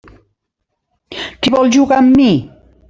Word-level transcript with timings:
Qui 1.41 1.55
vol 1.59 1.71
jugar 1.79 2.03
amb 2.05 2.21
mi? 2.23 2.31